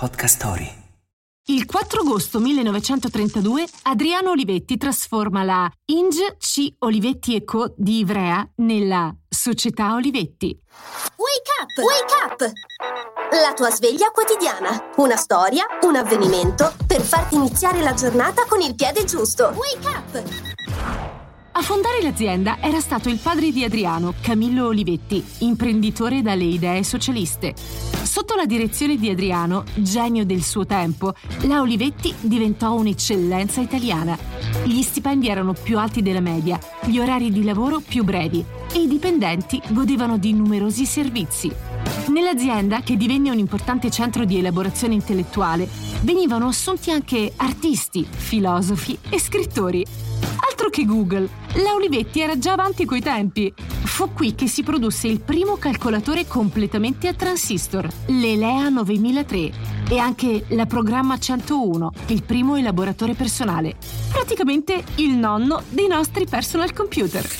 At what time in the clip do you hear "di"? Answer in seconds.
7.76-7.98, 23.52-23.62, 28.96-29.10, 37.30-37.44, 40.16-40.32, 44.24-44.38